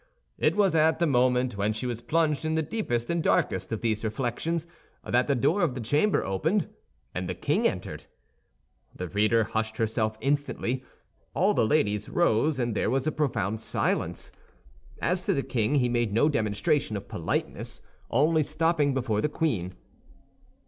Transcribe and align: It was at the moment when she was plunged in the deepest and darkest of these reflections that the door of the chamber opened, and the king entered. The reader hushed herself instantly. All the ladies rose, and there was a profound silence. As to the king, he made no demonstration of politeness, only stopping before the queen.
It 0.39 0.55
was 0.55 0.73
at 0.73 0.97
the 0.97 1.05
moment 1.05 1.57
when 1.57 1.73
she 1.73 1.85
was 1.85 2.01
plunged 2.01 2.43
in 2.43 2.55
the 2.55 2.63
deepest 2.63 3.11
and 3.11 3.21
darkest 3.21 3.71
of 3.71 3.81
these 3.81 4.03
reflections 4.03 4.65
that 5.05 5.27
the 5.27 5.35
door 5.35 5.61
of 5.61 5.75
the 5.75 5.79
chamber 5.79 6.25
opened, 6.25 6.67
and 7.13 7.29
the 7.29 7.35
king 7.35 7.67
entered. 7.67 8.05
The 8.95 9.09
reader 9.09 9.43
hushed 9.43 9.77
herself 9.77 10.17
instantly. 10.19 10.83
All 11.35 11.53
the 11.53 11.67
ladies 11.67 12.09
rose, 12.09 12.57
and 12.57 12.73
there 12.73 12.89
was 12.89 13.05
a 13.05 13.11
profound 13.11 13.61
silence. 13.61 14.31
As 14.99 15.23
to 15.25 15.35
the 15.35 15.43
king, 15.43 15.75
he 15.75 15.87
made 15.87 16.11
no 16.13 16.29
demonstration 16.29 16.97
of 16.97 17.07
politeness, 17.07 17.79
only 18.09 18.41
stopping 18.41 18.95
before 18.95 19.21
the 19.21 19.29
queen. 19.29 19.75